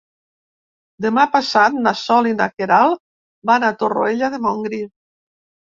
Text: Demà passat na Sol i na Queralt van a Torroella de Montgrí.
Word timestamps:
Demà 1.05 1.25
passat 1.35 1.77
na 1.83 1.93
Sol 2.01 2.31
i 2.31 2.33
na 2.41 2.49
Queralt 2.57 3.03
van 3.53 3.69
a 3.69 3.73
Torroella 3.85 4.33
de 4.37 4.45
Montgrí. 4.49 4.87